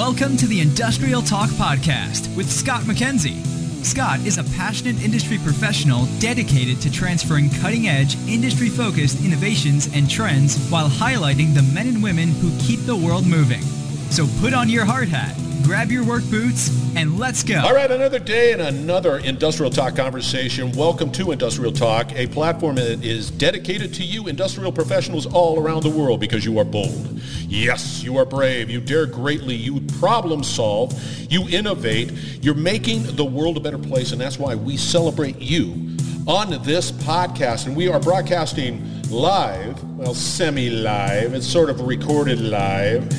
[0.00, 3.38] Welcome to the Industrial Talk Podcast with Scott Mackenzie.
[3.84, 10.08] Scott is a passionate industry professional dedicated to transferring cutting edge, industry focused innovations and
[10.08, 13.60] trends while highlighting the men and women who keep the world moving.
[14.08, 17.60] So put on your hard hat, grab your work boots, and let's go.
[17.60, 20.72] All right, another day and another Industrial Talk conversation.
[20.72, 25.82] Welcome to Industrial Talk, a platform that is dedicated to you, industrial professionals all around
[25.82, 27.20] the world, because you are bold.
[27.46, 28.70] Yes, you are brave.
[28.70, 29.54] You dare greatly.
[29.54, 31.00] You problem solve.
[31.30, 32.12] You innovate.
[32.42, 36.92] You're making the world a better place, and that's why we celebrate you on this
[36.92, 37.66] podcast.
[37.66, 41.34] And we are broadcasting live, well, semi-live.
[41.34, 43.10] It's sort of recorded live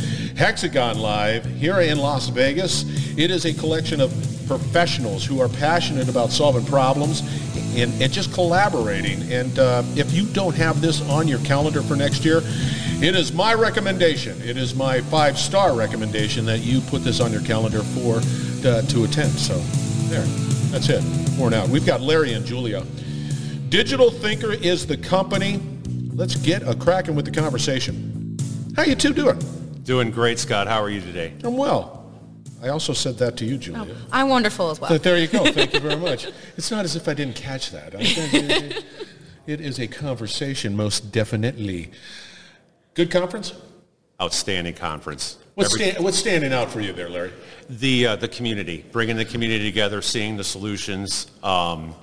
[0.41, 2.83] Hexagon Live here in Las Vegas.
[3.17, 4.11] It is a collection of
[4.47, 7.21] professionals who are passionate about solving problems
[7.75, 9.21] and, and just collaborating.
[9.31, 12.41] And uh, if you don't have this on your calendar for next year,
[13.01, 14.39] it is my recommendation.
[14.41, 18.17] It is my five-star recommendation that you put this on your calendar for
[18.67, 19.31] uh, to attend.
[19.31, 19.57] So
[20.09, 20.25] there,
[20.71, 21.03] that's it.
[21.39, 21.69] Worn out.
[21.69, 22.85] We've got Larry and Julia.
[23.69, 25.61] Digital Thinker is the company.
[26.13, 28.37] Let's get a cracking with the conversation.
[28.75, 29.39] How you two doing?
[29.83, 30.67] Doing great, Scott.
[30.67, 31.33] How are you today?
[31.43, 32.00] I'm well.
[32.61, 33.87] I also said that to you, Julia.
[33.89, 34.91] Oh, I'm wonderful as well.
[34.91, 35.51] But there you go.
[35.51, 36.27] Thank you very much.
[36.57, 37.95] It's not as if I didn't catch that.
[37.95, 38.85] I think it,
[39.47, 41.91] it is a conversation, most definitely.
[42.93, 43.53] Good conference?
[44.21, 45.39] Outstanding conference.
[45.55, 47.33] What's, Every, sta- what's standing out for you there, Larry?
[47.69, 51.95] The, uh, the community, bringing the community together, seeing the solutions, um,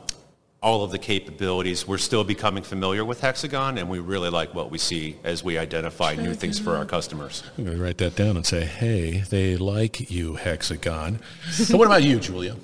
[0.60, 1.86] all of the capabilities.
[1.86, 5.56] We're still becoming familiar with Hexagon, and we really like what we see as we
[5.56, 7.42] identify new things for our customers.
[7.56, 11.20] I'm going to write that down and say, hey, they like you, Hexagon.
[11.50, 12.56] so what about you, Julia?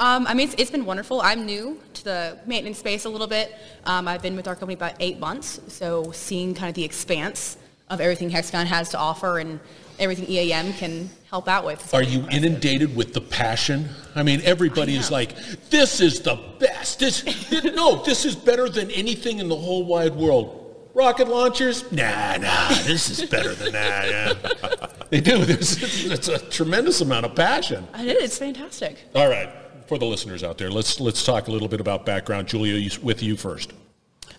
[0.00, 1.20] Um, I mean, it's, it's been wonderful.
[1.20, 3.54] I'm new to the maintenance space a little bit.
[3.84, 7.56] Um, I've been with our company about eight months, so seeing kind of the expanse
[7.90, 9.60] of everything Hexagon has to offer and
[9.98, 11.92] everything EAM can help out with.
[11.92, 12.44] Are you impressive.
[12.44, 13.88] inundated with the passion?
[14.14, 15.36] I mean, everybody I is like,
[15.70, 17.00] this is the best.
[17.00, 17.24] This,
[17.64, 20.58] no, this is better than anything in the whole wide world.
[20.94, 21.90] Rocket launchers?
[21.92, 24.08] Nah, nah, this is better than that.
[24.08, 24.86] Yeah.
[25.10, 25.44] they do.
[25.44, 27.86] There's, it's a tremendous amount of passion.
[27.94, 28.24] It is.
[28.24, 28.96] It's fantastic.
[29.14, 29.48] All right.
[29.86, 32.46] For the listeners out there, let's let's talk a little bit about background.
[32.48, 33.72] Julia, with you first.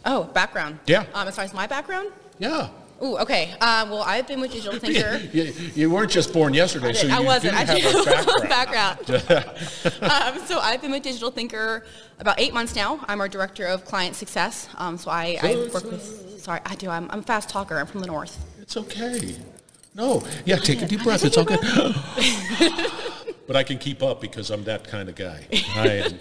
[0.06, 0.80] Oh, background.
[0.86, 1.06] Yeah.
[1.14, 2.12] Um, as far as my background?
[2.38, 2.70] Yeah.
[3.02, 3.54] Ooh, okay.
[3.62, 5.22] Uh, well, I've been with Digital Thinker.
[5.32, 5.44] you,
[5.76, 7.54] you, weren't just born yesterday, so you I wasn't.
[7.56, 9.06] I have a background.
[9.08, 9.48] background.
[10.40, 11.86] um, so I've been with Digital Thinker
[12.20, 13.04] about eight months now.
[13.08, 14.68] I'm our director of client success.
[14.78, 16.42] Um, so I, I work with.
[16.42, 16.90] Sorry, I do.
[16.90, 17.78] I'm, I'm a fast talker.
[17.78, 18.38] I'm from the north.
[18.62, 19.36] It's okay.
[19.96, 21.24] No, yeah, take a deep breath.
[21.26, 21.60] It's all good.
[23.48, 25.46] but I can keep up because I'm that kind of guy.
[25.76, 26.20] I am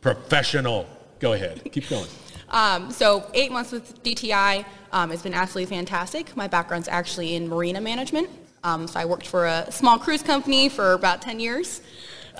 [0.00, 0.86] professional.
[1.18, 1.72] Go ahead.
[1.72, 2.06] Keep going.
[2.50, 4.64] Um, so eight months with DTI.
[4.92, 6.34] Um, it's been absolutely fantastic.
[6.36, 8.30] My background's actually in marina management.
[8.64, 11.80] Um, so I worked for a small cruise company for about 10 years.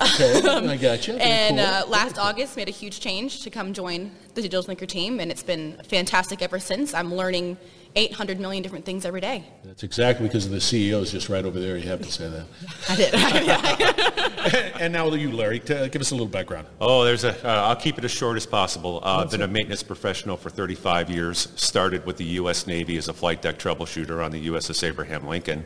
[0.01, 1.15] Okay, I got you.
[1.15, 1.65] and cool.
[1.65, 5.29] uh, last August made a huge change to come join the Digital Thinker team, and
[5.29, 6.93] it's been fantastic ever since.
[6.93, 7.57] I'm learning
[7.99, 9.43] 800 million different things every day.
[9.65, 11.77] That's exactly because of the CEOs just right over there.
[11.77, 12.45] You have to say that.
[12.89, 14.75] I did.
[14.81, 16.67] and now you, Larry, give us a little background.
[16.79, 17.33] Oh, there's a.
[17.43, 19.01] will uh, keep it as short as possible.
[19.03, 21.49] Uh, I've been a maintenance professional for 35 years.
[21.55, 22.67] Started with the U.S.
[22.67, 25.65] Navy as a flight deck troubleshooter on the USS Abraham Lincoln.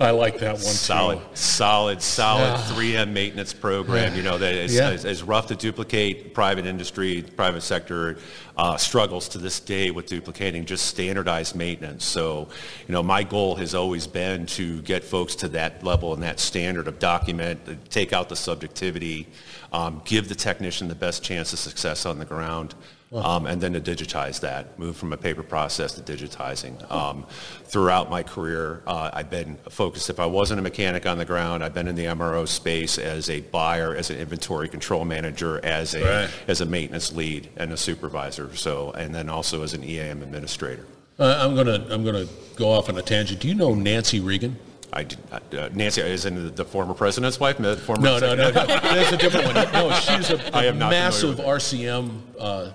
[0.00, 0.60] I like that one.
[0.60, 1.24] Solid, too.
[1.34, 4.14] solid, solid 3M maintenance program.
[4.14, 4.90] You know that is, yeah.
[4.90, 6.34] is, is, rough to duplicate.
[6.34, 8.18] Private industry, private sector
[8.56, 12.04] uh, struggles to this day with duplicating just standardized maintenance.
[12.04, 12.48] So,
[12.86, 16.40] you know, my goal has always been to get folks to that level and that
[16.40, 19.28] standard of document, take out the subjectivity,
[19.72, 22.74] um, give the technician the best chance of success on the ground.
[23.22, 26.90] Um, and then to digitize that, move from a paper process to digitizing.
[26.90, 27.26] Um,
[27.64, 31.62] throughout my career, uh, I've been focused, if I wasn't a mechanic on the ground,
[31.62, 35.94] I've been in the MRO space as a buyer, as an inventory control manager, as
[35.94, 36.30] a, right.
[36.48, 40.86] as a maintenance lead and a supervisor, so, and then also as an EAM administrator.
[41.18, 43.38] Uh, I'm going to I'm gonna go off on a tangent.
[43.38, 44.58] Do you know Nancy Regan?
[44.92, 47.56] I did, uh, Nancy is in the, the, former president's wife.
[47.56, 48.66] Former no, no, no, no.
[48.66, 49.72] There's a different one.
[49.72, 52.70] No, she's a, a massive RCM uh,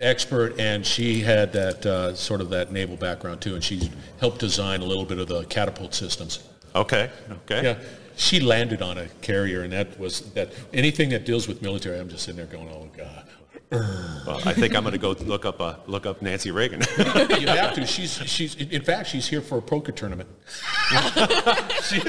[0.00, 3.90] expert, and she had that uh, sort of that naval background too, and she
[4.20, 6.48] helped design a little bit of the catapult systems.
[6.74, 7.10] Okay.
[7.30, 7.62] Okay.
[7.62, 7.78] Yeah.
[8.16, 10.52] She landed on a carrier, and that was that.
[10.72, 13.28] Anything that deals with military, I'm just sitting there going, "Oh God."
[13.70, 16.80] Well, I think I'm going to go look up uh, look up Nancy Regan.
[16.98, 17.86] you have to.
[17.86, 20.28] She's she's in fact she's here for a poker tournament.
[21.84, 22.00] she,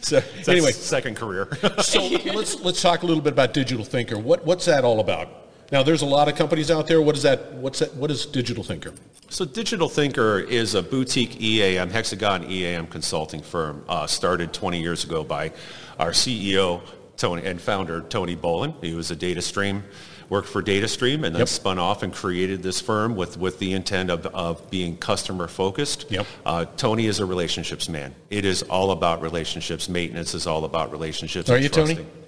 [0.00, 1.48] so That's anyway, second career.
[1.82, 4.18] so let's let's talk a little bit about Digital Thinker.
[4.18, 5.43] What what's that all about?
[5.74, 7.02] Now, there's a lot of companies out there.
[7.02, 7.52] What is that?
[7.54, 7.92] What's that?
[7.96, 8.92] What is Digital Thinker?
[9.28, 15.02] So Digital Thinker is a boutique EAM, Hexagon EAM consulting firm, uh, started 20 years
[15.02, 15.50] ago by
[15.98, 16.80] our CEO
[17.16, 18.72] Tony and founder Tony Bolin.
[18.84, 19.82] He was a data stream,
[20.28, 21.48] worked for DataStream, and then yep.
[21.48, 26.08] spun off and created this firm with, with the intent of, of being customer focused.
[26.08, 26.24] Yep.
[26.46, 28.14] Uh, Tony is a relationships man.
[28.30, 29.88] It is all about relationships.
[29.88, 31.50] Maintenance is all about relationships.
[31.50, 31.96] Are you trusting.
[31.96, 32.23] Tony?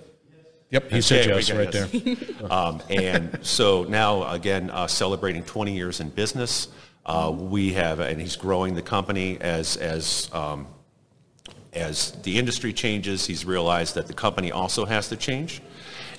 [0.70, 1.88] Yep, he said yes right there.
[2.50, 6.68] um, and so now, again, uh, celebrating 20 years in business.
[7.04, 10.66] Uh, we have, and he's growing the company as as um,
[11.72, 13.26] as the industry changes.
[13.26, 15.62] He's realized that the company also has to change.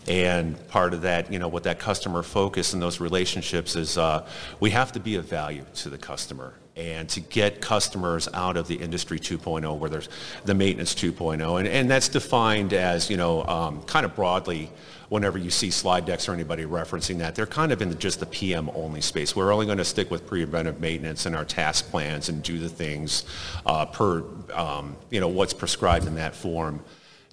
[0.08, 4.28] And part of that, you know, what that customer focus and those relationships is uh,
[4.60, 8.68] we have to be of value to the customer and to get customers out of
[8.68, 10.08] the industry 2.0 where there's
[10.46, 11.60] the maintenance 2.0.
[11.60, 14.72] And, and that's defined as, you know, um, kind of broadly
[15.10, 18.20] whenever you see slide decks or anybody referencing that, they're kind of in the, just
[18.20, 19.36] the PM only space.
[19.36, 22.70] We're only going to stick with preventive maintenance and our task plans and do the
[22.70, 23.26] things
[23.66, 24.24] uh, per,
[24.54, 26.82] um, you know, what's prescribed in that form.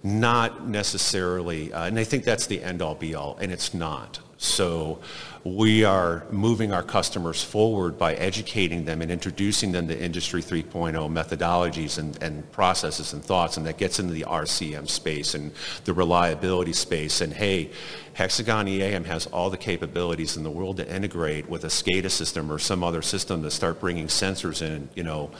[0.05, 4.19] Not necessarily, uh, and I think that's the end all be all, and it's not.
[4.37, 4.99] So
[5.43, 10.93] we are moving our customers forward by educating them and introducing them to Industry 3.0
[11.11, 15.51] methodologies and, and, processes and thoughts, and that gets into the RCM space and
[15.85, 17.21] the reliability space.
[17.21, 17.71] And hey,
[18.13, 22.51] Hexagon EAM has all the capabilities in the world to integrate with a SCADA system
[22.51, 25.31] or some other system to start bringing sensors in, you know,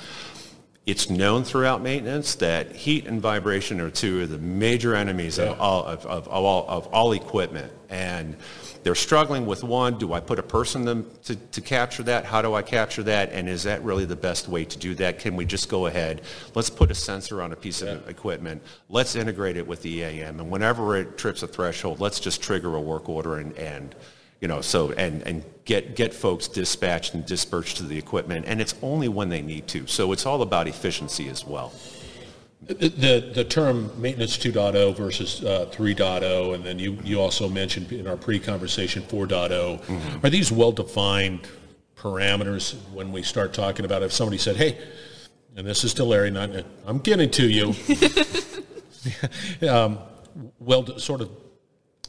[0.85, 5.45] it's known throughout maintenance that heat and vibration are two of the major enemies yeah.
[5.45, 7.71] of, all, of, of, all, of all equipment.
[7.89, 8.35] And
[8.83, 12.23] they're struggling with one, do I put a person to, to capture that?
[12.23, 13.31] How do I capture that?
[13.31, 15.17] And is that really the best way to do that?
[15.17, 16.21] Can we just go ahead,
[16.53, 17.93] let's put a sensor on a piece yeah.
[17.93, 22.19] of equipment, let's integrate it with the EAM, and whenever it trips a threshold, let's
[22.19, 23.95] just trigger a work order and, and
[24.41, 28.61] you know, so and, and get get folks dispatched and dispersed to the equipment, and
[28.61, 29.87] it's only when they need to.
[29.87, 31.73] So it's all about efficiency as well.
[32.67, 38.07] The, the term maintenance 2.0 versus uh, 3.0, and then you, you also mentioned in
[38.07, 40.25] our pre-conversation 4.0, mm-hmm.
[40.25, 41.47] are these well-defined
[41.95, 44.79] parameters when we start talking about if somebody said, hey,
[45.55, 46.49] and this is to Larry, not,
[46.87, 47.75] I'm getting to you,
[49.69, 49.99] um,
[50.57, 51.29] well sort of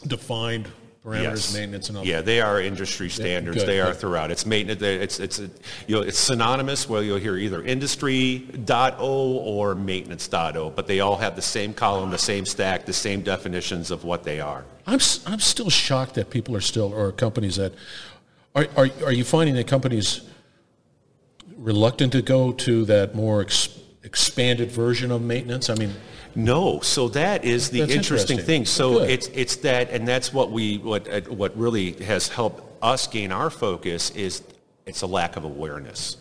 [0.07, 0.69] defined
[1.07, 1.55] parameters, yes.
[1.55, 2.05] maintenance, and all.
[2.05, 3.59] Yeah, they are industry standards.
[3.59, 4.31] Good, they are throughout.
[4.31, 4.83] It's maintenance.
[4.83, 5.39] It's it's
[5.87, 6.89] you know it's synonymous.
[6.89, 12.19] Where you'll hear either industry.o or maintenance.o, but they all have the same column, the
[12.19, 14.65] same stack, the same definitions of what they are.
[14.87, 17.73] I'm I'm still shocked that people are still or companies that
[18.55, 20.23] are are are you finding that companies
[21.57, 25.69] reluctant to go to that more ex, expanded version of maintenance?
[25.69, 25.93] I mean.
[26.35, 28.65] No, so that is the interesting, interesting, thing.
[28.67, 29.11] So Good.
[29.11, 33.33] it's it's that, and that's what we what uh, what really has helped us gain
[33.33, 34.43] our focus is
[34.85, 36.19] it's a lack of awareness.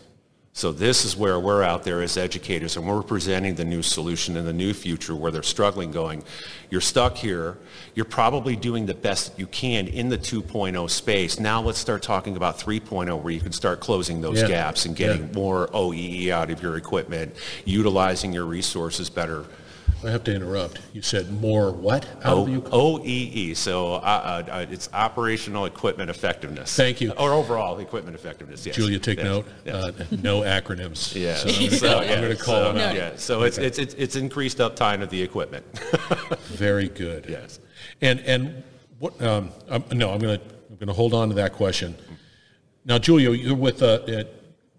[0.56, 4.38] So this is where we're out there as educators and we're presenting the new solution
[4.38, 6.24] and the new future where they're struggling going,
[6.70, 7.58] you're stuck here,
[7.94, 11.38] you're probably doing the best you can in the 2.0 space.
[11.38, 14.48] Now let's start talking about 3.0 where you can start closing those yeah.
[14.48, 15.34] gaps and getting yeah.
[15.34, 17.36] more OEE out of your equipment,
[17.66, 19.44] utilizing your resources better.
[20.04, 20.80] I have to interrupt.
[20.92, 22.06] You said more what?
[22.24, 26.76] O- OEE, so uh, uh, uh, it's operational equipment effectiveness.
[26.76, 27.12] Thank you.
[27.12, 28.76] Or overall equipment effectiveness, yes.
[28.76, 29.24] Julia, take yes.
[29.24, 29.46] note.
[29.64, 29.74] Yes.
[29.74, 31.14] Uh, no acronyms.
[31.26, 31.36] Yeah.
[31.36, 32.94] So I'm going to call so, it out.
[32.94, 33.16] Yeah.
[33.16, 33.66] So it's, okay.
[33.66, 35.64] it's, it's, it's increased uptime of the equipment.
[36.44, 37.26] Very good.
[37.28, 37.58] Yes.
[38.00, 38.62] And, and
[38.98, 41.96] what, um, I'm, no, I'm going to, I'm going to hold on to that question.
[42.84, 44.24] Now, Julia, you're with, uh,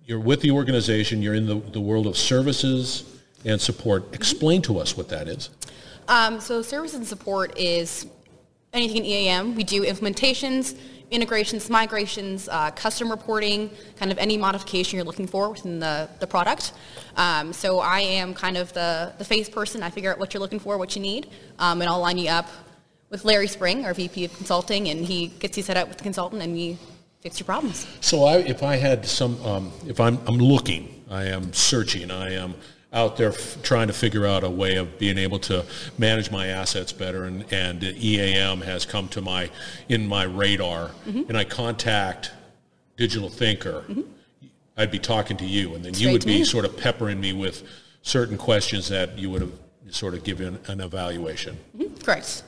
[0.06, 1.22] you're with the organization.
[1.22, 3.17] You're in the, the world of services,
[3.48, 4.14] and support.
[4.14, 5.50] Explain to us what that is.
[6.08, 8.06] Um, so service and support is
[8.74, 9.56] anything in EAM.
[9.56, 10.78] We do implementations,
[11.10, 16.28] integrations, migrations, uh, custom reporting, kind of any modification you're looking for within the, the
[16.28, 16.74] product.
[17.16, 19.82] Um, so I am kind of the, the face person.
[19.82, 22.30] I figure out what you're looking for, what you need, um, and I'll line you
[22.30, 22.48] up
[23.10, 26.04] with Larry Spring, our VP of Consulting, and he gets you set up with the
[26.04, 26.78] consultant and we
[27.22, 27.88] fix your problems.
[28.02, 32.34] So I, if I had some, um, if I'm, I'm looking, I am searching, I
[32.34, 32.56] am
[32.94, 35.66] out there f- trying to figure out a way of being able to
[35.98, 39.50] manage my assets better and, and EAM has come to my
[39.90, 41.24] in my radar mm-hmm.
[41.28, 42.32] and I contact
[42.96, 44.02] Digital Thinker mm-hmm.
[44.78, 46.44] I'd be talking to you and then Straight you would be me.
[46.44, 47.64] sort of peppering me with
[48.04, 49.54] certain questions that you would have
[49.90, 51.94] sort of given an evaluation mm-hmm.
[51.98, 52.44] correct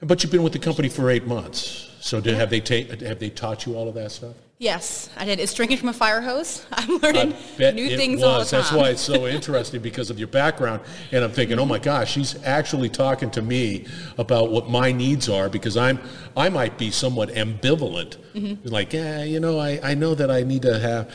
[0.00, 3.18] but you've been with the company for eight months So did, have they ta- have
[3.18, 4.34] they taught you all of that stuff?
[4.58, 5.38] Yes, I did.
[5.38, 6.64] It's drinking from a fire hose.
[6.72, 8.24] I'm learning new things was.
[8.24, 8.60] all the time.
[8.62, 10.80] That's why it's so interesting because of your background.
[11.12, 13.84] And I'm thinking, oh my gosh, she's actually talking to me
[14.16, 16.00] about what my needs are because I'm
[16.34, 18.16] I might be somewhat ambivalent.
[18.34, 18.68] Mm-hmm.
[18.68, 21.12] Like, yeah, you know, I, I know that I need to have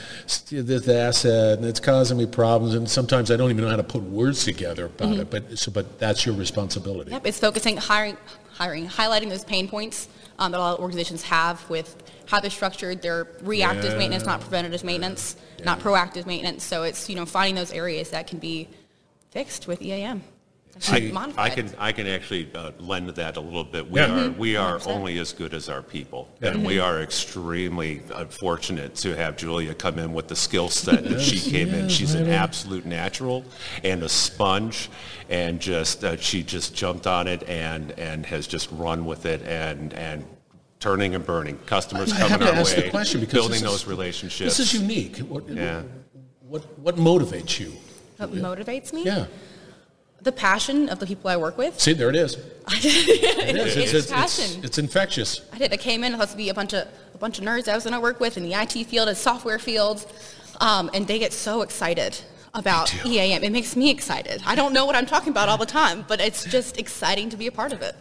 [0.51, 3.83] this asset and it's causing me problems and sometimes I don't even know how to
[3.83, 5.21] put words together about mm-hmm.
[5.21, 5.31] it.
[5.31, 7.09] But so but that's your responsibility.
[7.09, 8.17] Yep, it's focusing hiring
[8.61, 11.95] hiring, highlighting those pain points um, that a lot of organizations have with
[12.27, 13.01] how they're structured.
[13.01, 13.97] They're reactive yeah.
[13.97, 15.65] maintenance, not preventative maintenance, yeah.
[15.65, 16.63] not proactive maintenance.
[16.63, 18.69] So it's you know finding those areas that can be
[19.31, 20.21] fixed with EAM.
[20.89, 23.89] I, I, can I can actually uh, lend that a little bit.
[23.89, 24.27] We yeah.
[24.27, 24.87] are we are 100%.
[24.87, 26.49] only as good as our people, yeah.
[26.49, 26.85] and we mm-hmm.
[26.85, 31.39] are extremely uh, fortunate to have Julia come in with the skill set that she
[31.51, 31.89] came yeah, in.
[31.89, 33.43] She's an absolute natural
[33.83, 34.89] and a sponge,
[35.29, 39.41] and just uh, she just jumped on it and and has just run with it
[39.43, 40.25] and and
[40.79, 41.57] turning and burning.
[41.65, 44.57] Customers I coming our way, building is, those relationships.
[44.57, 45.17] This is unique.
[45.19, 45.83] What, yeah.
[46.41, 47.71] what, what motivates you?
[48.17, 49.03] What motivates me?
[49.05, 49.27] Yeah.
[50.23, 51.79] The passion of the people I work with.
[51.79, 52.35] See, there it is.
[52.67, 53.75] it is.
[53.75, 54.57] It's, it's, passion.
[54.57, 55.41] It's, it's, infectious.
[55.51, 55.73] I did.
[55.73, 56.11] I came in.
[56.11, 58.19] supposed to be a bunch of a bunch of nerds I was going to work
[58.19, 60.11] with in the IT field and software field,
[60.59, 62.17] um, and they get so excited
[62.53, 63.43] about EAM.
[63.43, 64.43] It makes me excited.
[64.45, 67.37] I don't know what I'm talking about all the time, but it's just exciting to
[67.37, 67.95] be a part of it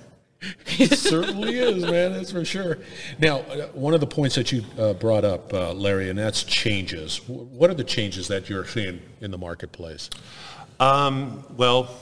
[0.79, 2.13] it certainly is, man.
[2.13, 2.79] That's for sure.
[3.19, 6.43] Now, uh, one of the points that you uh, brought up, uh, Larry, and that's
[6.45, 7.21] changes.
[7.29, 10.09] What are the changes that you're seeing in the marketplace?
[10.79, 11.95] Um, well,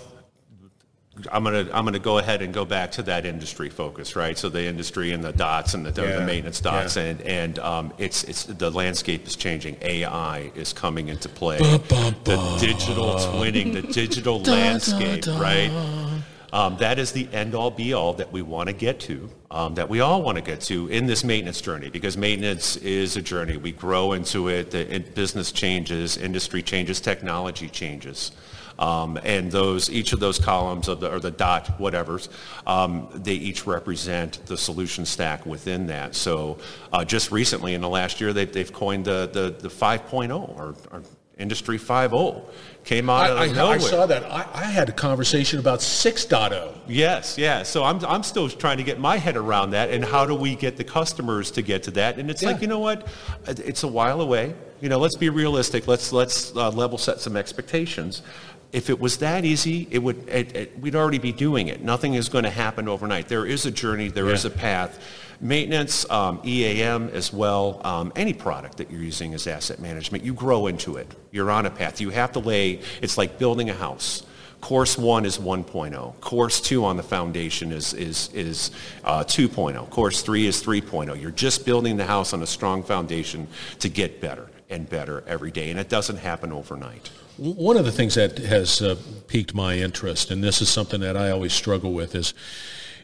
[1.32, 4.36] I'm gonna I'm gonna go ahead and go back to that industry focus, right?
[4.38, 6.18] So the industry and the dots and the, yeah.
[6.18, 7.04] the maintenance dots, yeah.
[7.04, 9.76] and and um, it's it's the landscape is changing.
[9.82, 11.58] AI is coming into play.
[11.58, 12.36] Ba, ba, ba.
[12.36, 15.42] The digital twinning, the digital landscape, da, da.
[15.42, 16.22] right?
[16.52, 19.74] Um, that is the end all be all that we want to get to, um,
[19.74, 23.22] that we all want to get to in this maintenance journey because maintenance is a
[23.22, 23.58] journey.
[23.58, 28.32] We grow into it, the business changes, industry changes, technology changes.
[28.78, 32.28] Um, and those, each of those columns of the, or the dot, whatever's,
[32.66, 36.14] um, they each represent the solution stack within that.
[36.14, 36.58] So
[36.92, 40.76] uh, just recently in the last year, they've, they've coined the, the, the 5.0 or,
[40.92, 41.02] or
[41.38, 42.42] Industry 5.0
[42.84, 43.76] came out I, of nowhere.
[43.76, 44.24] I saw that.
[44.24, 46.76] I, I, had a conversation about 6.0.
[46.88, 47.62] Yes, yeah.
[47.62, 50.56] So I'm, I'm still trying to get my head around that and how do we
[50.56, 52.18] get the customers to get to that?
[52.18, 52.50] And it's yeah.
[52.50, 53.06] like, you know what?
[53.46, 54.52] It's a while away.
[54.80, 55.86] You know, let's be realistic.
[55.86, 58.22] Let's, let's uh, level set some expectations.
[58.70, 61.82] If it was that easy, it would, it, it, we'd already be doing it.
[61.82, 63.28] Nothing is going to happen overnight.
[63.28, 64.08] There is a journey.
[64.08, 64.34] There yeah.
[64.34, 64.98] is a path
[65.40, 70.34] Maintenance, um, EAM as well, um, any product that you're using as asset management, you
[70.34, 71.14] grow into it.
[71.30, 72.00] You're on a path.
[72.00, 74.24] You have to lay, it's like building a house.
[74.60, 76.20] Course one is 1.0.
[76.20, 78.72] Course two on the foundation is, is, is
[79.04, 79.88] uh, 2.0.
[79.90, 81.20] Course three is 3.0.
[81.20, 83.46] You're just building the house on a strong foundation
[83.78, 87.10] to get better and better every day, and it doesn't happen overnight.
[87.38, 88.96] One of the things that has uh,
[89.28, 92.34] piqued my interest, and this is something that I always struggle with, is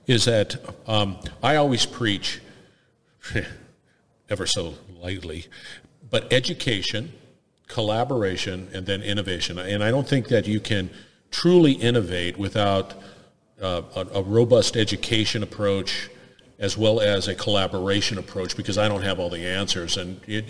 [0.06, 2.40] is that um, I always preach,
[4.28, 5.46] ever so lightly,
[6.10, 7.12] but education,
[7.68, 9.58] collaboration, and then innovation.
[9.58, 10.90] And I don't think that you can
[11.30, 12.94] truly innovate without
[13.60, 16.10] uh, a, a, robust education approach
[16.58, 19.96] as well as a collaboration approach because I don't have all the answers.
[19.96, 20.42] And you,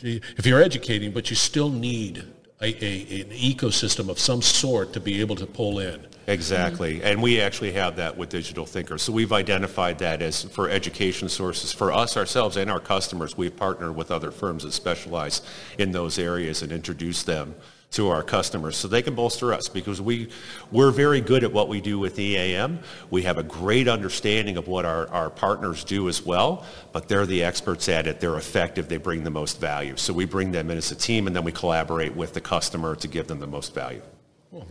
[0.00, 2.24] if you're educating, but you still need
[2.60, 6.06] a, a, an ecosystem of some sort to be able to pull in.
[6.26, 7.02] Exactly.
[7.02, 9.02] And we actually have that with Digital Thinkers.
[9.02, 13.36] So we've identified that as for education sources for us ourselves and our customers.
[13.36, 15.42] We've partnered with other firms that specialize
[15.78, 17.54] in those areas and introduce them
[17.94, 20.28] to our customers so they can bolster us because we,
[20.72, 22.80] we're very good at what we do with EAM.
[23.10, 27.26] We have a great understanding of what our, our partners do as well, but they're
[27.26, 28.18] the experts at it.
[28.18, 28.88] They're effective.
[28.88, 29.96] They bring the most value.
[29.96, 32.96] So we bring them in as a team and then we collaborate with the customer
[32.96, 34.02] to give them the most value.
[34.50, 34.66] Well,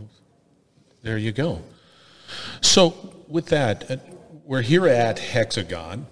[1.01, 1.62] there you go.
[2.62, 2.94] So
[3.27, 3.98] with that, uh,
[4.46, 6.08] we're here at Hexagon.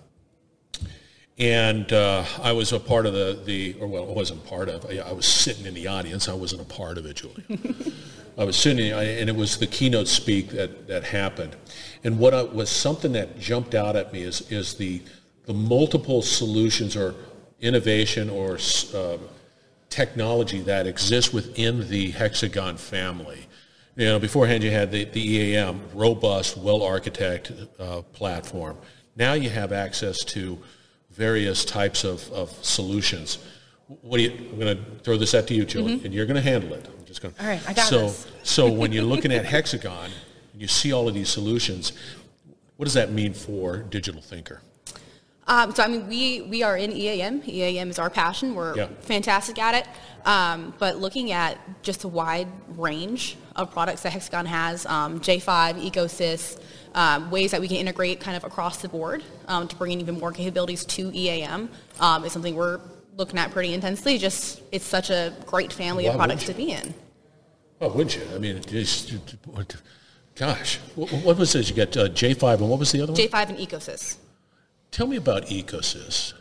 [1.42, 4.86] And uh, I was a part of the, the, or well, I wasn't part of,
[4.86, 6.30] I, I was sitting in the audience.
[6.30, 7.44] I wasn't a part of it, Julie.
[8.38, 11.56] I was sitting, and it was the keynote speak that, that happened.
[12.04, 15.02] And what I, was something that jumped out at me is, is the,
[15.46, 17.16] the multiple solutions or
[17.60, 18.60] innovation or
[18.94, 19.18] uh,
[19.90, 23.48] technology that exists within the Hexagon family.
[23.96, 28.78] You know, beforehand you had the, the EAM, robust, well-architected uh, platform.
[29.16, 30.62] Now you have access to
[31.14, 33.40] various types of, of solutions.
[34.02, 36.06] What do you, I'm going to throw this out to you, Jill, mm-hmm.
[36.06, 36.88] and you're going to handle it.
[36.88, 37.34] I'm just going.
[37.40, 38.28] All right, I got so, this.
[38.44, 40.10] so when you're looking at Hexagon,
[40.54, 41.94] and you see all of these solutions,
[42.78, 44.62] what does that mean for Digital Thinker?
[45.52, 47.44] Um, so I mean, we we are in EAM.
[47.46, 48.56] EAM is our passion.
[48.56, 48.88] We're yeah.
[49.02, 50.26] fantastic at it.
[50.26, 55.92] Um, but looking at just a wide range of products that Hexagon has, um, J5,
[55.92, 56.62] EcoSys,
[56.96, 60.00] um, ways that we can integrate kind of across the board um, to bring in
[60.00, 62.80] even more capabilities to EAM um, is something we're
[63.18, 64.18] looking at pretty intensely.
[64.18, 66.94] Just it's such a great family Why of products to be in.
[67.82, 68.24] Oh, wouldn't you?
[68.34, 69.16] I mean, just,
[70.36, 71.70] gosh, what was this?
[71.70, 73.22] You got uh, J5 and what was the other one?
[73.22, 74.16] J5 and EcoSys.
[74.92, 76.34] Tell me about EcoSys.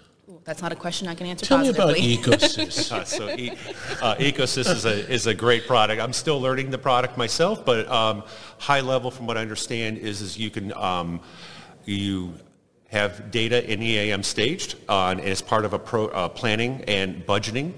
[0.43, 2.01] That's not a question I can answer Tell positively.
[2.01, 2.91] me about EcoSys.
[2.93, 3.53] uh, so e-
[4.03, 6.03] uh, EcoSys is a, is a great product.
[6.03, 8.25] I'm still learning the product myself, but um,
[8.59, 11.21] high level from what I understand is, is you can um,
[11.85, 12.35] you
[12.89, 17.73] have data in EAM staged on, as part of a pro, uh, planning and budgeting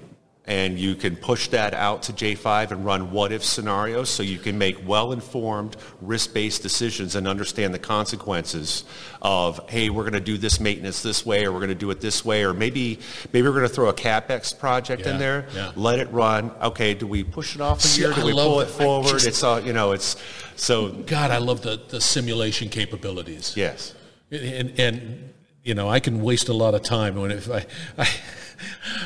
[0.45, 4.57] and you can push that out to J5 and run what-if scenarios so you can
[4.57, 8.83] make well-informed, risk-based decisions and understand the consequences
[9.21, 11.89] of, hey, we're going to do this maintenance this way, or we're going to do
[11.91, 12.99] it this way, or maybe
[13.31, 15.71] maybe we're going to throw a capex project yeah, in there, yeah.
[15.77, 16.51] let it run.
[16.61, 18.11] Okay, do we push it off a year?
[18.11, 19.11] Do I we pull it forward?
[19.11, 19.93] Just, it's all you know.
[19.93, 20.17] It's
[20.57, 20.89] so.
[20.89, 23.55] God, I love the the simulation capabilities.
[23.55, 23.95] Yes,
[24.29, 25.33] and and
[25.63, 27.65] you know I can waste a lot of time when if I.
[27.97, 28.09] I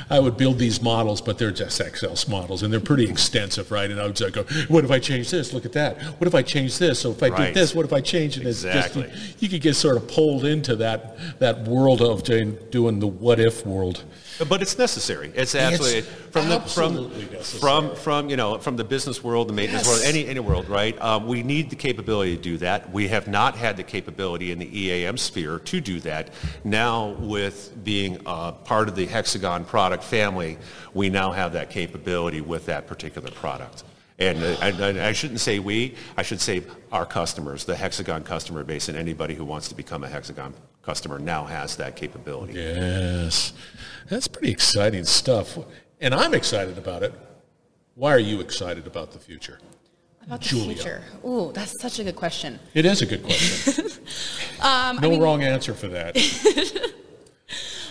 [0.09, 3.89] I would build these models, but they're just Excel models, and they're pretty extensive, right?
[3.89, 5.53] And I would go, what if I change this?
[5.53, 6.01] Look at that.
[6.19, 6.99] What if I change this?
[6.99, 7.47] So if I right.
[7.47, 8.63] do this, what if I change this?
[8.63, 9.03] Exactly.
[9.03, 13.07] Just, you, you, could get sort of pulled into that that world of doing the
[13.07, 14.03] what if world.
[14.47, 15.31] But it's necessary.
[15.35, 17.09] It's absolutely it's from the from
[17.59, 19.95] from from you know from the business world, the maintenance yes.
[19.95, 20.99] world, any any world, right?
[21.01, 22.91] Um, we need the capability to do that.
[22.91, 26.29] We have not had the capability in the EAM sphere to do that.
[26.63, 30.57] Now, with being uh, part of the Hexagon product family,
[30.93, 33.83] we now have that capability with that particular product.
[34.19, 38.63] And, uh, and, I shouldn't say we, I should say our customers, the Hexagon customer
[38.63, 42.53] base, and anybody who wants to become a Hexagon customer now has that capability.
[42.53, 43.53] Yes.
[44.09, 45.57] That's pretty exciting stuff.
[46.01, 47.13] And I'm excited about it.
[47.93, 49.59] Why are you excited about the future?
[50.25, 50.75] About the Julia.
[50.75, 51.03] future.
[51.25, 52.59] Ooh, that's such a good question.
[52.73, 53.85] It is a good question.
[54.61, 56.15] um, no I mean, wrong answer for that.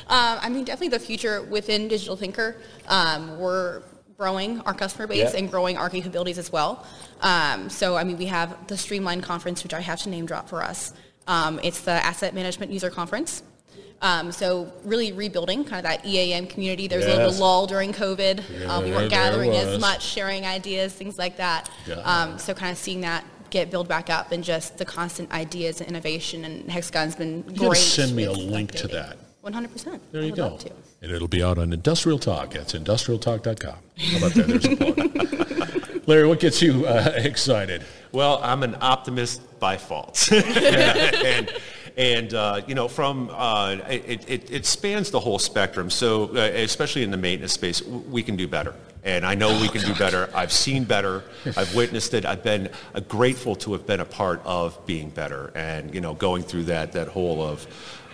[0.09, 2.57] um, I mean, definitely the future within Digital Thinker.
[2.89, 3.83] Um, we're
[4.17, 5.39] growing our customer base yeah.
[5.39, 6.87] and growing our capabilities as well.
[7.21, 10.49] Um, so, I mean, we have the Streamline Conference, which I have to name drop
[10.49, 10.93] for us.
[11.27, 13.43] Um, it's the Asset Management User Conference.
[14.03, 16.87] Um, so really rebuilding kind of that EAM community.
[16.87, 17.17] There was yes.
[17.17, 18.45] a little lull during COVID.
[18.61, 21.71] Yeah, um, we weren't gathering as much, sharing ideas, things like that.
[21.87, 21.95] Yeah.
[21.97, 25.81] Um, so kind of seeing that get built back up and just the constant ideas
[25.81, 26.45] and innovation.
[26.45, 27.79] And Hexagon's been you great.
[27.79, 29.19] Send me a link to that.
[29.47, 30.01] 100%.
[30.11, 30.59] There you go.
[31.03, 32.51] And it'll be out on Industrial Talk.
[32.51, 33.77] That's industrialtalk.com.
[33.97, 34.47] How about that?
[34.47, 36.07] There's a plug.
[36.09, 37.83] Larry, what gets you uh, excited?
[38.13, 40.31] Well, I'm an optimist by fault.
[40.33, 41.53] and
[41.97, 45.91] and uh, you know, from uh, it, it, it, spans the whole spectrum.
[45.91, 48.75] So uh, especially in the maintenance space, we can do better.
[49.03, 50.29] And I know we can do better.
[50.35, 51.23] I've seen better.
[51.57, 52.27] I've witnessed it.
[52.27, 56.15] I've been uh, grateful to have been a part of being better and you know
[56.15, 57.67] going through that that whole of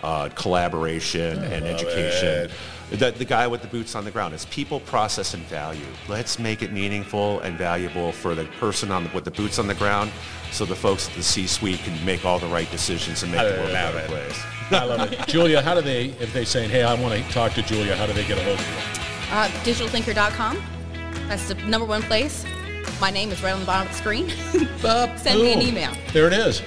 [0.02, 2.50] uh, collaboration and education.
[2.90, 4.34] It the, the guy with the boots on the ground.
[4.34, 5.86] It's people, process, and value.
[6.08, 9.66] Let's make it meaningful and valuable for the person on the, with the boots on
[9.66, 10.12] the ground
[10.50, 13.58] so the folks at the C-suite can make all the right decisions and make the
[13.58, 14.38] world a better place.
[14.70, 15.18] I love it.
[15.26, 18.06] Julia, how do they, if they saying, hey, I want to talk to Julia, how
[18.06, 19.34] do they get a hold of you?
[19.34, 20.62] Uh, digitalthinker.com.
[21.28, 22.44] That's the number one place.
[23.00, 24.28] My name is right on the bottom of the screen.
[25.18, 25.92] Send me an email.
[26.12, 26.62] There it is.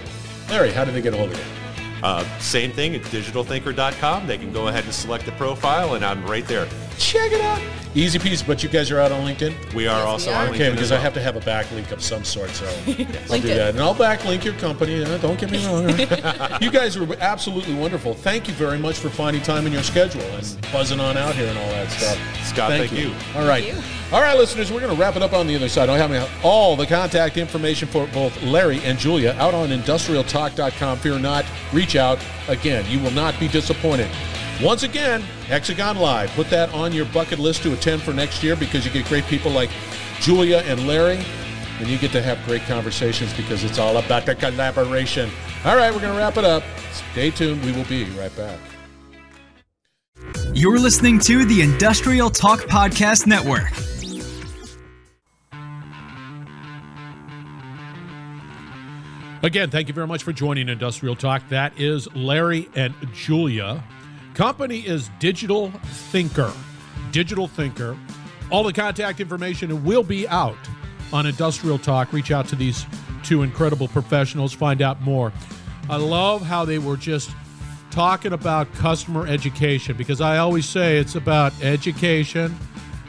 [0.50, 1.55] Larry, how do they get a hold of you?
[2.04, 4.28] Uh, same thing at digitalthinker.com.
[4.28, 6.68] They can go ahead and select the profile, and I'm right there.
[6.98, 7.62] Check it out.
[7.96, 9.74] Easy peasy, but you guys are out on LinkedIn?
[9.74, 10.40] We are yes, also we are.
[10.40, 10.56] on LinkedIn.
[10.56, 11.00] Okay, because well.
[11.00, 13.70] I have to have a backlink of some sort, so I'll do that.
[13.70, 15.02] And I'll backlink your company.
[15.04, 15.88] Uh, don't get me wrong.
[16.62, 18.14] you guys were absolutely wonderful.
[18.14, 21.48] Thank you very much for finding time in your schedule and buzzing on out here
[21.48, 22.18] and all that stuff.
[22.44, 23.10] Scott, thank, thank you.
[23.10, 23.16] you.
[23.36, 23.74] All right.
[24.12, 25.90] All right, listeners, we're going to wrap it up on the other side.
[25.90, 30.98] I have all the contact information for both Larry and Julia out on industrialtalk.com.
[31.00, 32.20] Fear not, reach out.
[32.48, 34.10] Again, you will not be disappointed.
[34.62, 36.30] Once again, Hexagon Live.
[36.32, 39.26] Put that on your bucket list to attend for next year because you get great
[39.26, 39.70] people like
[40.22, 41.20] Julia and Larry,
[41.80, 45.30] and you get to have great conversations because it's all about the collaboration.
[45.66, 46.64] All right, we're going to wrap it up.
[47.12, 47.66] Stay tuned.
[47.66, 48.58] We will be right back.
[50.54, 53.74] You're listening to the Industrial Talk Podcast Network.
[59.44, 61.48] Again, thank you very much for joining Industrial Talk.
[61.50, 63.84] That is Larry and Julia
[64.36, 65.72] Company is Digital
[66.12, 66.52] Thinker.
[67.12, 67.98] Digital Thinker.
[68.52, 70.58] All the contact information will be out
[71.14, 72.12] on Industrial Talk.
[72.12, 72.86] Reach out to these
[73.24, 75.32] two incredible professionals, find out more.
[75.90, 77.32] I love how they were just
[77.92, 82.58] talking about customer education because I always say it's about education,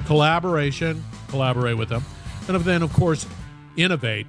[0.07, 2.05] collaboration, collaborate with them,
[2.47, 3.27] and then, of course,
[3.77, 4.29] innovate.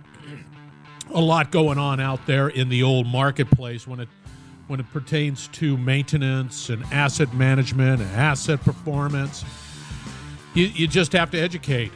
[1.14, 4.10] A lot going on out there in the old marketplace when it
[4.68, 9.44] when it pertains to maintenance and asset management and asset performance.
[10.54, 11.92] You, you just have to educate.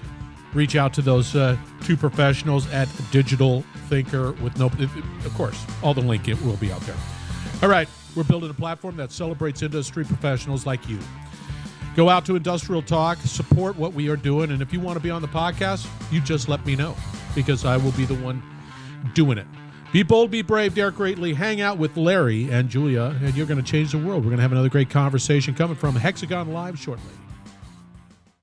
[0.53, 5.93] Reach out to those uh, two professionals at Digital Thinker with no, of course, all
[5.93, 6.97] the link it will be out there.
[7.63, 10.99] All right, we're building a platform that celebrates industry professionals like you.
[11.95, 15.03] Go out to Industrial Talk, support what we are doing, and if you want to
[15.03, 16.95] be on the podcast, you just let me know
[17.35, 18.41] because I will be the one
[19.13, 19.47] doing it.
[19.91, 21.33] Be bold, be brave, dare greatly.
[21.33, 24.23] Hang out with Larry and Julia, and you're going to change the world.
[24.23, 27.11] We're going to have another great conversation coming from Hexagon Live shortly.